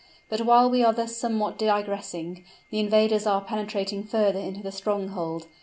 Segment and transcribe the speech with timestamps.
[0.29, 5.45] But while we are thus somewhat digressing, the invaders are penetrating further into the stronghold.